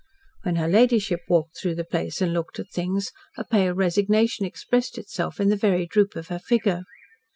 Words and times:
When 0.41 0.55
her 0.55 0.67
ladyship 0.67 1.21
walked 1.29 1.59
through 1.61 1.75
the 1.75 1.83
place 1.83 2.21
and 2.23 2.33
looked 2.33 2.57
at 2.57 2.71
things, 2.71 3.11
a 3.37 3.43
pale 3.45 3.75
resignation 3.75 4.47
expressed 4.47 4.97
itself 4.97 5.39
in 5.39 5.49
the 5.49 5.55
very 5.55 5.85
droop 5.85 6.15
of 6.15 6.29
her 6.29 6.39
figure. 6.39 6.85